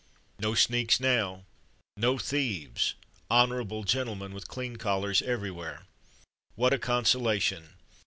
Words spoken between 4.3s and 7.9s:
with clean collars everywhere. What a consolation!